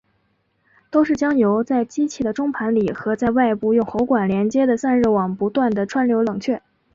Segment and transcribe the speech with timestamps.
[0.89, 6.63] 都是将油在机器的中盘里和在外部用喉管连接的散热网不停地穿流冷却。